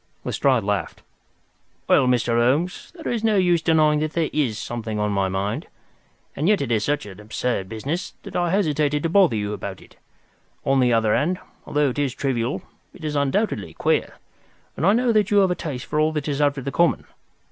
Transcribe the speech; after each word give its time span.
Lestrade 0.23 0.63
laughed. 0.63 1.03
"Well, 1.87 2.07
Mr. 2.07 2.29
Holmes, 2.35 2.91
there 2.95 3.13
is 3.13 3.23
no 3.23 3.35
use 3.35 3.61
denying 3.61 3.99
that 3.99 4.13
there 4.13 4.31
is 4.33 4.57
something 4.57 4.97
on 4.97 5.11
my 5.11 5.29
mind. 5.29 5.67
And 6.35 6.47
yet 6.49 6.59
it 6.59 6.71
is 6.71 6.83
such 6.83 7.05
an 7.05 7.19
absurd 7.19 7.69
business, 7.69 8.15
that 8.23 8.35
I 8.35 8.49
hesitated 8.49 9.03
to 9.03 9.09
bother 9.09 9.35
you 9.35 9.53
about 9.53 9.79
it. 9.79 9.97
On 10.65 10.79
the 10.79 10.91
other 10.91 11.13
hand, 11.13 11.37
although 11.67 11.89
it 11.91 11.99
is 11.99 12.15
trivial, 12.15 12.63
it 12.95 13.03
is 13.05 13.15
undoubtedly 13.15 13.75
queer, 13.75 14.15
and 14.75 14.87
I 14.87 14.93
know 14.93 15.11
that 15.11 15.29
you 15.29 15.37
have 15.37 15.51
a 15.51 15.53
taste 15.53 15.85
for 15.85 15.99
all 15.99 16.11
that 16.13 16.27
is 16.27 16.41
out 16.41 16.57
of 16.57 16.65
the 16.65 16.71
common. 16.71 17.05